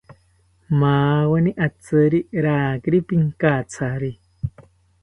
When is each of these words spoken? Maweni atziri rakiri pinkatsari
Maweni 0.79 1.51
atziri 1.65 2.19
rakiri 2.45 2.97
pinkatsari 3.07 4.11